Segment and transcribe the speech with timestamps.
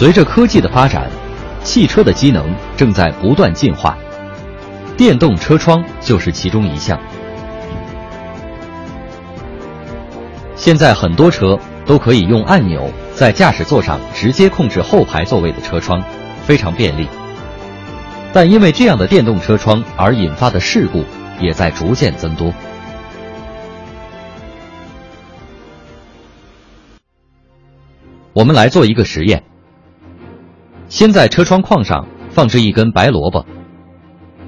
[0.00, 1.10] 随着科技的发展，
[1.62, 3.98] 汽车的机能正在不断进化，
[4.96, 6.98] 电动车窗就是其中一项。
[10.56, 16.02] 现在很多车都可以用按钮在驾驶座上直接控制后排座位的车窗，
[16.46, 17.06] 非常便利。
[18.32, 21.04] 但因为这样的电动车窗而引发的事故
[21.38, 22.54] 也在逐渐增多。
[28.32, 29.44] 我们来做一个实验。
[30.90, 33.46] 先在车窗框上放置一根白萝卜，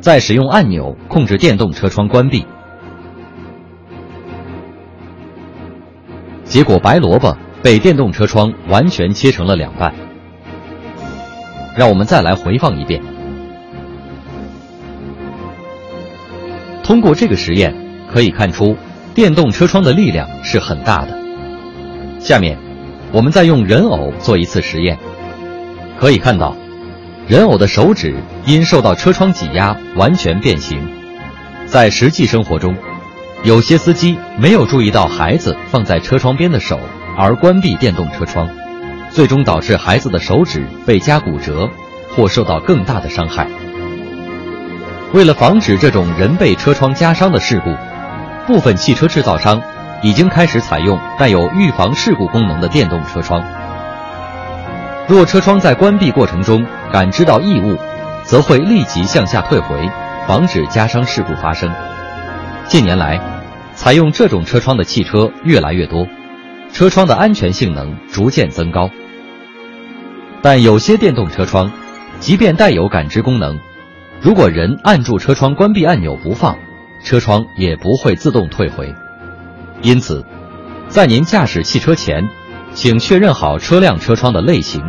[0.00, 2.44] 再使用按钮控制电动车窗关闭。
[6.44, 9.94] 结果，白萝卜被电动车窗完全切成了两半。
[11.76, 13.00] 让我们再来回放一遍。
[16.82, 17.72] 通过这个实验，
[18.12, 18.76] 可以看出
[19.14, 21.16] 电动车窗的力量是很大的。
[22.18, 22.58] 下面，
[23.12, 24.98] 我们再用人偶做一次实验。
[26.02, 26.56] 可以看到，
[27.28, 30.84] 人偶的手指因受到车窗挤压完全变形。
[31.64, 32.74] 在实际生活中，
[33.44, 36.80] 有些司机没有注意到孩子放在车窗边的手，
[37.16, 38.48] 而关闭电动车窗，
[39.10, 41.70] 最终导致孩子的手指被夹骨折，
[42.16, 43.46] 或受到更大的伤害。
[45.12, 47.72] 为了防止这种人被车窗夹伤的事故，
[48.52, 49.62] 部分汽车制造商
[50.02, 53.40] 已经开始采用带有预防事故功能的电动车窗。
[55.12, 57.76] 若车窗在关闭过程中感知到异物，
[58.22, 59.86] 则会立即向下退回，
[60.26, 61.70] 防止夹伤事故发生。
[62.66, 63.20] 近年来，
[63.74, 66.08] 采用这种车窗的汽车越来越多，
[66.72, 68.88] 车窗的安全性能逐渐增高。
[70.40, 71.70] 但有些电动车窗，
[72.18, 73.60] 即便带有感知功能，
[74.22, 76.56] 如果人按住车窗关闭按钮不放，
[77.04, 78.94] 车窗也不会自动退回。
[79.82, 80.24] 因此，
[80.88, 82.26] 在您驾驶汽车前，
[82.72, 84.82] 请确认好车辆车窗的类型。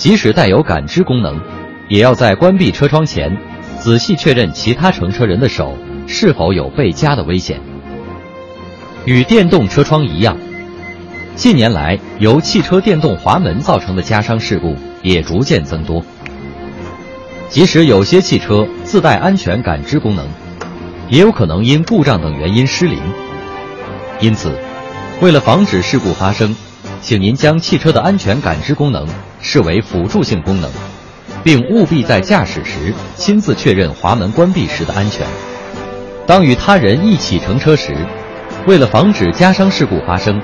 [0.00, 1.38] 即使带有感知功能，
[1.90, 3.36] 也要在关闭车窗前，
[3.78, 5.76] 仔细确认其他乘车人的手。
[6.06, 7.60] 是否有被夹的危险？
[9.04, 10.38] 与电动车窗一样，
[11.36, 16.02] 近年来由汽车电动滑门造成的夹伤事故也逐渐增多。
[17.50, 20.26] 即使有些汽车自带安全感知功能，
[21.10, 22.98] 也有可能因故障等原因失灵。
[24.18, 24.50] 因此，
[25.20, 26.56] 为了防止事故发生，
[27.02, 29.06] 请您将汽车的安全感知功能
[29.42, 30.70] 视为辅助性功能，
[31.42, 35.26] 并务必在驾驶时亲自确认滑门关闭时的安全。
[36.26, 37.96] 当与他人一起乘车时，
[38.66, 40.40] 为了防止夹伤事故发生，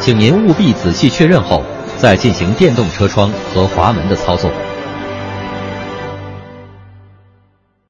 [0.00, 1.62] 请您务必仔细确认后
[1.98, 4.50] 再进行电动车窗和滑门的操作。